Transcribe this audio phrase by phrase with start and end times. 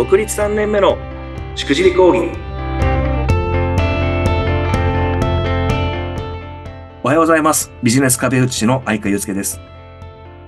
[0.00, 0.96] 独立3年目の
[1.54, 2.30] しくじり講義
[7.02, 9.60] おはようございますビジネス壁打ち師の相川祐介です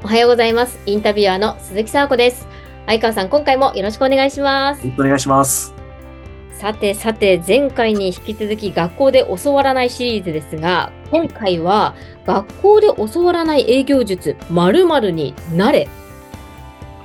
[0.03, 0.81] おはようございます。
[0.87, 2.49] インタビュアーの鈴木沙子です。
[2.87, 4.89] 相川さん、今回もよろしくお願いします。
[4.99, 5.75] お願いします
[6.53, 11.95] さてさて、前回に引き続き学校で教わらないシリーズですが、今回は
[12.25, 15.89] 学校で教わらない営業術〇〇になれ。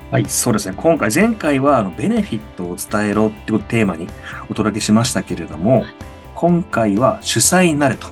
[0.10, 0.26] はい。
[0.26, 0.76] そうですね。
[0.78, 4.08] 今回前回はあのベネフィットを伝えろっていうテーマに
[4.50, 5.84] お届けしましたけれども
[6.34, 8.08] 今回は主催になれと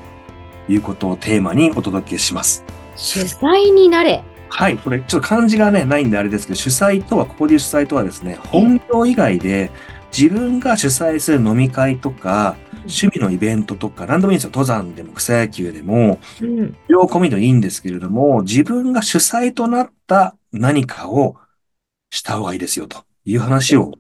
[0.68, 2.66] いうことをテーマにお届けします。
[2.98, 4.24] 主催になれ。
[4.50, 9.70] はい、これちょっと漢字がね、ないんであれですけど、主催とは、ここで主催とはですね、本業以外で
[10.18, 14.52] 自分が主催する飲み会とか、趣味のイベントとか、何でもいいんですよ。
[14.52, 16.76] 登山でも草野球でも、うん。
[16.88, 21.36] 両込みでいいんですけれども、自分が主催となった何かを
[22.16, 23.92] した方がいいですよという話を、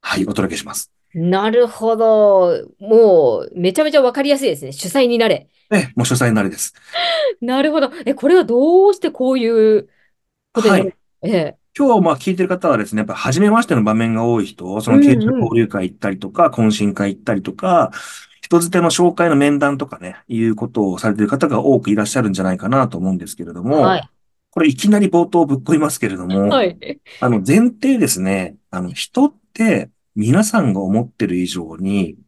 [0.00, 0.90] はい、お届けします。
[1.14, 2.66] なるほど。
[2.80, 4.72] もう、めちゃめちゃわかりやすいですね。
[4.72, 5.48] 主催になれ。
[5.70, 6.74] え、もう主催になりです。
[7.40, 7.90] なるほど。
[8.06, 9.88] え、これはどうしてこういう
[10.52, 10.94] ことになる、はい
[11.24, 11.56] ええ。
[11.78, 17.92] 今日まあ聞いてる方はですね、やっぱ初めましての場面が多い人、その経営者交流会行ったりとか、懇親会行ったりとか、
[18.42, 24.10] 人づての紹介の面談とかね、いうことをされている方が多くいらっしゃるんじゃないかなと思うんですけれども、はい。
[24.52, 26.76] これいきなり冒頭ぶっこいますけれども、はい。
[27.20, 32.18] あの前提ですね、あの人って皆さんが思ってる以上に、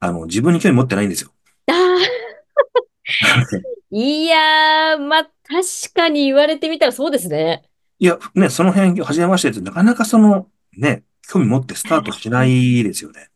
[0.00, 1.30] あの自分に興味持ってないんですよ。
[3.92, 7.62] いやー、まあ、確かに言われてみたらそうですね。
[8.00, 13.29] いや、ね、その辺、初めましてってなかなかその、ね、興味持ってスタートしないですよね。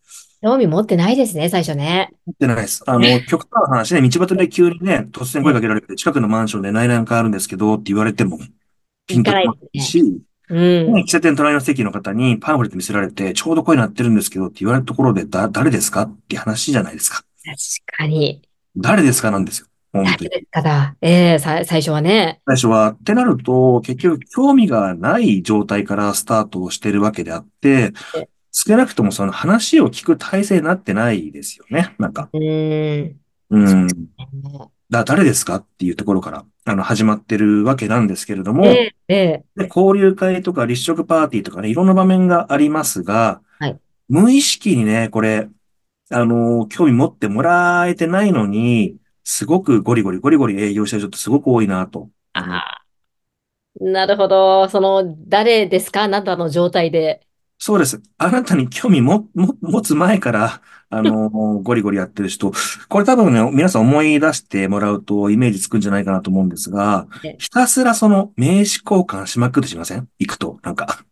[0.45, 2.11] 興味持ってないですね、最初ね。
[2.27, 2.85] 持ってないです。
[2.87, 8.39] あの、極端な話ね、道端で急にね、突然声かけられて、近くのマンションで内覧会あるんですけどって言われても、
[9.07, 10.01] ピンとこないし、
[10.51, 10.93] うん。
[10.93, 17.23] ね喫茶店隣の席の方にパンフレット見せられて、ちょうど声鳴ってるんですけどって言われたところで、だ、誰ですかって話じゃないですか。
[17.43, 18.43] 確かに。
[18.77, 19.67] 誰ですかなんですよ。
[19.95, 20.17] 本当に。
[20.17, 20.97] 誰ですかだ。
[21.01, 22.43] ええさ、最初はね。
[22.47, 22.91] 最初は。
[22.91, 31.97] ってなると、結局興味がない状態からスタートをしてるわけであってえ、少なくともその話を聞く体制になってないですよね。
[31.99, 32.31] なんか。
[32.33, 33.17] うーん。
[33.51, 33.89] うん。
[34.89, 43.79] だ、誰ですかっていうところから、あの、始まってるわけなんですけれども、えええで交流会とか立食パーティーとかね、いろんな場面がありますが、はい
[44.09, 45.49] 無意識にね、これ、
[46.11, 52.11] あの、興味持ってもらえてないのに、すごくゴリゴリゴリゴリ営業してる人ってすごく多いなと。
[52.35, 52.85] ああ。
[53.81, 54.69] なるほど。
[54.69, 56.03] その、誰ですか？
[56.03, 57.27] あなたの状態で。
[57.59, 58.03] そうです。
[58.19, 60.61] あなたに興味も、も、持つ前から、
[60.91, 61.31] あの、
[61.63, 62.53] ゴリゴリやってる人、
[62.89, 70.09] これ多分ね、皆さん思い出してもらうとイメージつくんじゃないかなと思うんですがええ、ひたすらその名刺交換しまくってしません？
[70.19, 71.05] 行くと、なんか。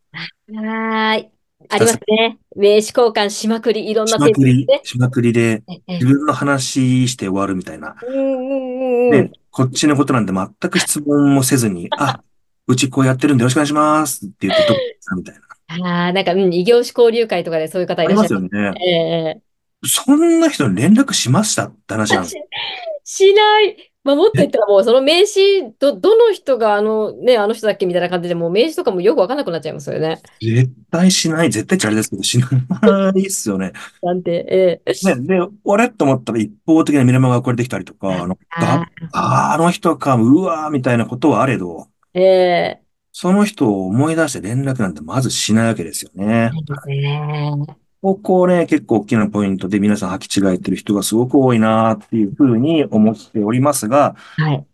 [0.54, 1.28] はーい。
[1.70, 2.38] ありますね。
[2.56, 7.94] 名刺交換しまくり、いろんなしまくりね。、しまくりで、ええ自分の話して終わるみたいな。
[8.00, 12.20] で、こっちのことなんで全く質問もせずに、 あ、
[12.66, 15.40] うちこうやってるんでよろしくお願いしますって言ってどうですかみたいな。
[15.84, 18.40] ああ、なんか、うん、異業種交流会とかでそういう方いありらっしゃる。
[18.42, 18.80] ますよね。
[18.80, 18.90] え
[19.38, 19.42] え
[19.84, 22.36] そんな人に連絡しましたって話なんです。
[23.04, 23.92] しない。
[24.04, 30.20] まあ、もっと言ったらもう、その名刺、ど、どの人があの、ね、あの人だっけみたいな感じで、もう名刺とかもよくわかんなくなっちゃいますよね。
[30.40, 31.50] 絶対しない。
[31.50, 33.72] 絶対ってあれですけど、しないっすよね。
[34.02, 42.81] なんて、ええね、で、俺と思ったら一方的なミラマが送られてきたりとか、あの、あああ、あの人か、うわーみたいなことはあれど、ーええ
[43.12, 46.50] その人を思い出して連絡なんてまずしないわけですよね。
[46.54, 47.52] いいですね。
[48.00, 54.66] ここね、結構大きなポイントで皆さん履き違えてる人がすごく多いなっていうふうに思っておりますが、はい。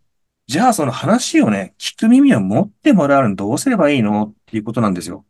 [0.47, 5.27] じゃあその話をね、聞く耳を持ってもらうのにどうすればいいのっていうことなんですよ。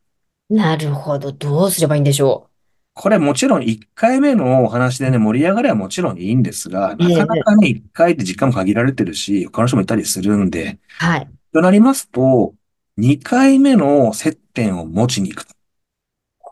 [0.48, 1.32] なるほど。
[1.32, 2.48] どうすればいいんでしょ
[2.94, 11.04] これもちろん1回目のお話でね、盛り上がりはもちろんいいんですが、なかなかね、1回って時間も限られてるし、他の人もいたりするんで、う。
[11.04, 11.28] はい。
[11.52, 12.54] となりますと、
[12.98, 15.46] 2回目の接点を持ちに行く。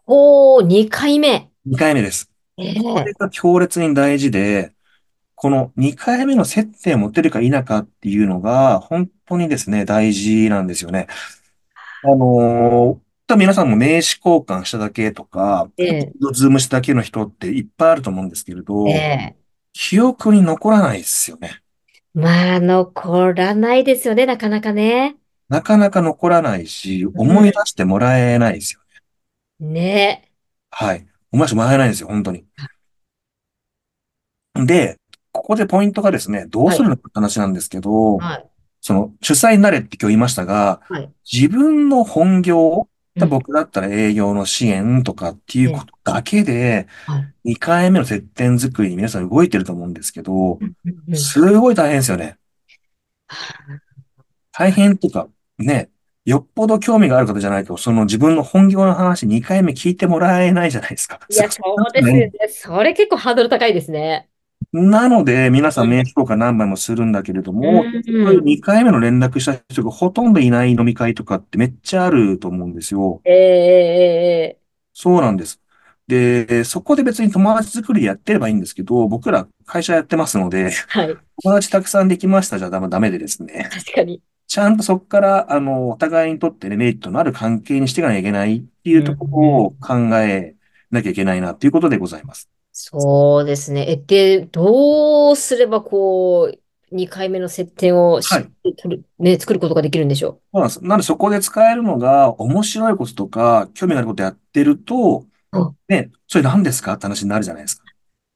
[0.06, 1.50] おー、2回目。
[1.66, 2.30] 2回目です。
[2.58, 4.72] えこえれが強烈に大事で、
[5.34, 11.08] この2回目の接点を持てるか否かっていうのが、本当にですね、大事なんですよね。
[12.02, 13.06] あのー
[13.36, 19.36] 皆さんも名刺交換しただけとか、ええズームしただけの人っていっぱいあると思うんですけれど、ええ
[19.72, 21.60] 記憶に残らないですよね。
[22.14, 25.16] まあ、残らないですよね、なかなかね。
[25.48, 28.80] なかなか残らないし、思い出してもらえないですよ
[29.60, 29.70] ね。
[29.70, 30.32] ね。
[30.70, 31.06] はい。
[31.32, 32.44] 思い出してもらえないんですよ、本当に。
[34.54, 34.98] で、
[35.32, 38.46] ここでポイントがですね、どうするのかって話なんですけど、はい。
[38.80, 41.10] その、主催になれって今日言いましたが、はい。
[41.30, 42.88] 自分の本業
[43.18, 43.28] うん。
[43.30, 47.54] 僕だったら営業の支援とかっていうええ、ことだけで、はい。
[47.54, 50.58] 2回目の接点作りに皆さん動いてると思うんですけど。
[51.14, 52.36] すごい大変ですよね。
[54.52, 55.90] 大変とか、ね、
[56.24, 61.20] よっぽど興味がある方じゃないと、その自分の本業の話2回目聞いてもらえないじゃないですか。
[61.28, 62.30] いや、そそうですようね。
[62.38, 62.48] ね。
[62.48, 64.28] それ結構ハードル高いですね。
[64.72, 66.04] なので、皆さん名うん。
[66.04, 68.44] 刺交換何枚もするんだけれどうも、そうん。
[68.44, 73.22] 2回目の連絡した人がほとんどいない飲み会とかってめっちゃあると思うんですよ。
[73.24, 75.60] ええ、ええ、ええそうなんです。
[76.06, 81.16] で、そこで別に友達作りでやってればいいんですけど、僕ら会社やってますので、はい。
[81.42, 83.68] 友達たくさんできましたじゃダメでですね。
[83.72, 84.22] 確かに。
[84.46, 89.76] ちゃんとそこから、あの、お互いにとってね、メリットのある関係にしていかなきゃいけないっていううところをん。
[89.80, 90.56] 考え
[90.90, 92.48] なきゃいけないなっていうことでございます。
[92.72, 93.90] そうですね。
[93.90, 96.52] え、で、どうすればこ
[96.90, 98.52] う、2回目の接点をはい。
[99.18, 100.82] ね、作ることができるんでしょそうなんです。
[100.82, 105.58] なのでそこで使えるのが、面白いこととか、興味があることやってると、う。
[105.58, 106.94] あ、ね、それ何ですか？
[106.94, 107.84] って話になるじゃないですか。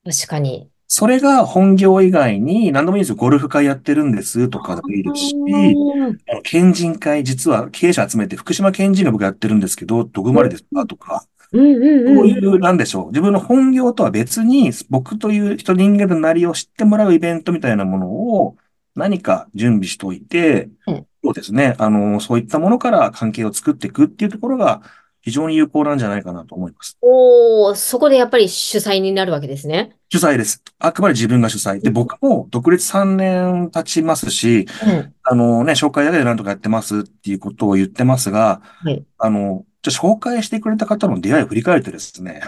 [0.05, 0.70] 確かに。
[0.93, 3.15] それが本業以外に何でもいいんですよ。
[3.15, 10.85] ゴルフ会やってるんですとかでもいいですあし、県人会、実は経営者集めて福島県人が僕やってるんですけど、どこまでですか？
[10.87, 11.25] とか。
[11.53, 13.07] こういう、なんでしょう。
[13.09, 18.57] 自分の本業とは別に、僕という人人間のなりを知ってもらうイベントみたいなものを
[18.97, 21.77] 何か準備しておいて、えそうですね。
[21.79, 24.83] あの、そういったものから関係を作っていくっていうところが
[25.21, 26.99] 非常に有効なんじゃないかなと思います。
[27.03, 29.97] おー、そこでやっぱり主催になるわけですね。
[30.09, 30.63] 主催です。
[30.79, 31.81] あくまで自分が主催。
[31.81, 35.15] で、僕も独立3年経ちますし、うん。
[35.23, 39.07] あのね、紹介だけでなんとかやってますっていうことを言ってますが、はい。
[39.19, 42.43] あの、じゃあ紹介してくれた方の出会いを振り返るとですね、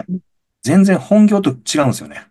[0.63, 2.27] 全然本業と違うんですよね。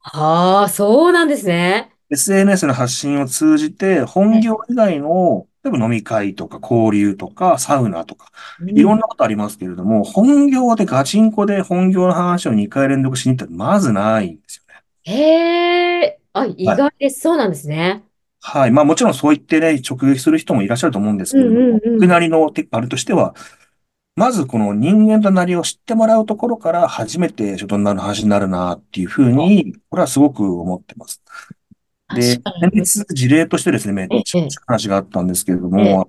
[0.00, 1.96] ああ、そうなんですね。
[2.10, 8.72] SNS の発信を通じて、本え業以外の、例えば飲み会とか交流とかサウナとか、うん。
[8.74, 14.82] いろんなことありますけれども、本業でガチンコで本業の話を2回連続しに行ったらまずないんですよね。
[15.04, 16.76] へえ、あ、意はい。
[16.76, 17.20] 外です。
[17.20, 18.04] そうなんですね。
[18.40, 18.70] はい。
[18.72, 22.06] まあもちろんそう言ってね、直撃する人もいらっしゃると思うんですうんけれども、うんうん。
[22.06, 23.34] 僕なりのテあれとしては、
[24.16, 31.22] まずこの人間となりを知ってもらうところから初めて仕事になる話になるなっていうふうあに、これはすごく思ってます。
[32.12, 32.42] で。
[32.60, 36.08] 先日事例としてですね、めっえちゃえ、話があったんですけれどええ、も、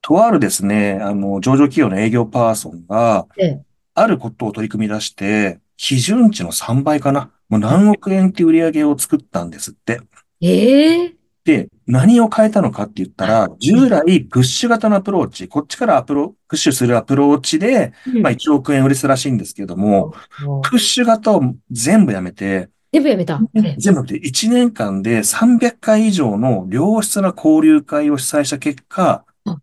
[0.00, 3.64] とあるですね、あの、上場企業の営業パーソンが、ええ、
[3.94, 7.32] あることを取り組み出して、基準値の3倍かな。
[7.48, 10.00] もう何億円っていう売り上げを作ったんですって。
[10.40, 13.48] ええ、で、何を変えたのかって言ったはい。
[13.48, 17.92] ら、ええ従来プッシュ型のアプローチ、こっちからアプロ、プッシュするアプローチで、
[18.22, 18.32] まあうん。
[18.32, 20.14] 1億円売りするらしいんですけども、
[20.62, 23.42] プッシュ型を全部やめて、全部やめた。
[23.56, 29.56] ええ、全部やめて1年間で300回以上の良質な交流会を主催した結果、あ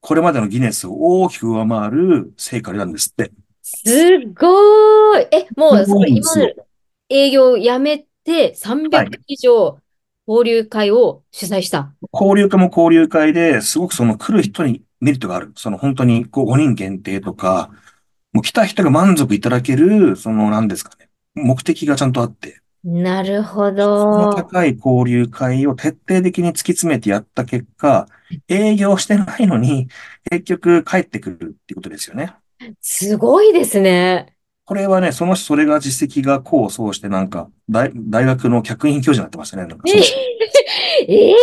[0.00, 3.32] これまでのギネスを大きく上回る成果なんですって。
[3.62, 5.28] すごーい。
[5.32, 6.06] え、もすう。
[6.08, 6.52] 今の
[7.08, 9.10] 営業をやめて300はい。
[9.10, 9.80] 回以上
[10.26, 11.94] 交流会を主催した。
[12.12, 15.52] 交流会も交流会ですごくその来る人にメリットがある。
[15.56, 17.70] その本当にこう5人限定とか、
[18.32, 21.05] もう来た人が満足いただける、その何ですかね。
[21.36, 24.32] 目的がちゃんとあって、なるほど。
[24.34, 28.08] 高い交流会を徹底的に突き詰めてやった結果、
[28.48, 29.88] 営業してないのに
[30.30, 32.34] 結局帰ってくるっていうことですよね。
[32.80, 34.34] すごいですね。
[34.64, 39.68] これはね、その人、それが実績が功を奏してなんか、大、大学の客員教授になってましたね。
[39.86, 39.98] え
[41.08, 41.36] ええ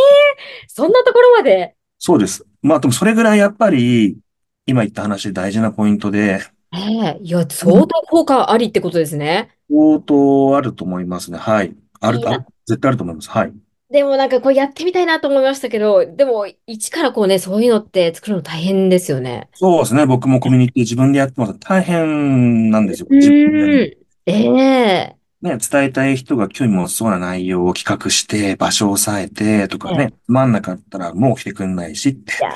[0.67, 1.75] そんなところまで？
[1.99, 2.45] そうです。
[2.61, 4.17] まあでもそれぐらいやっぱり、
[4.65, 6.41] 今言った話で大事なポイントで、
[6.73, 9.49] ええいや、相当効果ありってことですね。
[9.69, 11.37] 相当あると思いますね。
[11.37, 11.75] はい。
[11.99, 12.45] ある、あ、いいな。
[12.65, 13.29] 絶対あると思います。
[13.29, 13.53] はい。
[13.91, 19.49] でもなんかこうやってみたいなと思いましたけど、でも一からこうね、そういうのって作るの大変ですよね。
[19.53, 20.07] そうですね。
[20.07, 21.53] 僕もコミュニティ自分でやってます。
[21.59, 23.07] 大変なんですよ。
[23.09, 23.79] う自分でやるの。
[23.85, 23.93] ーん。
[24.25, 32.31] ええね、伝えたい人が興味持ちそうな内容を企画して、場所を押さえてとかええね、つまんなかったらもう来てくんないしって。
[32.31, 32.49] いや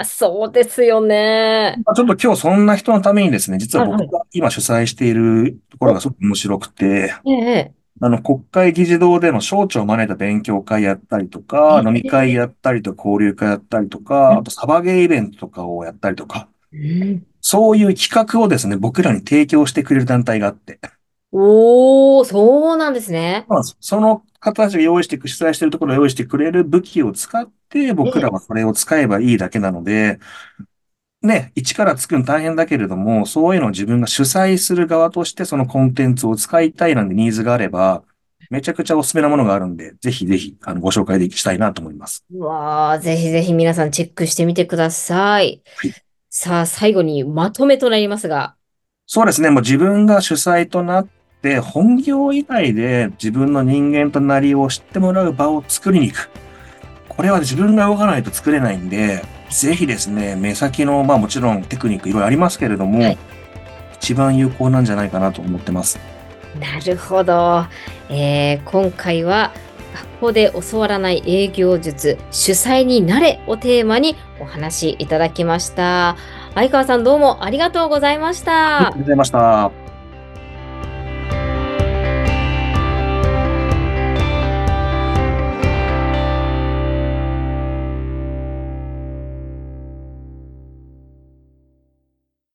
[0.00, 1.76] ー、そうですよね。
[1.84, 4.10] まあちょっと今日そんな人のためにですね、実は僕。
[4.10, 20.78] が今主催しているところがお、すごく面白くて、ええあの、国会議事堂での省庁を招いた勉強会やったりとえか、飲み会えやったりとか、交流会やったりとか、あうんとサバゲーイベントとかをやったりとか、うんそういう企画をですね、僕らに提供してくれる団体があって、
[21.32, 23.46] おー、そうなんですね。
[23.48, 30.18] まあその方たちが用意してく、主催しているところを用意してくれる武器を使って、僕らええはそれを使えばいいだけなので、
[31.22, 38.02] ね、一から作るの大変だけれども、そういうのを自分が主催する側としてそのコンテンツを使いたいなんてニーズがあれば、
[38.50, 42.24] めちゃくちゃおすすめなものがあるんで、ぜひぜひ、あの、ご紹介できしたいなと思います。
[42.32, 45.62] うわー、ぜひぜひ皆さんチェックしてみてください。
[45.76, 45.94] はい
[46.34, 48.56] さあ、最後にまとめとなりますが。
[49.06, 49.50] そうですね。
[49.50, 51.08] もう自分が主催となっ
[51.42, 56.30] て、本業以外で自分の人間となりを知ってもらう場を作りに行く。
[57.08, 63.18] これは自分が動かないと作れないんで、ぜひですね、目先の、まあもちろんテクニックいろいろありますけれども、はい、
[63.94, 66.00] 一番有効なんじゃないかなと思ってます。
[66.58, 67.64] なるほど。
[68.08, 69.52] えー、今回は
[69.94, 76.16] 学校で教わらない営業術、主催になれをテーマにお話しいただきました。
[76.54, 78.76] 相川さんどうもありがとうございました。
[78.76, 79.81] ありがとうございました。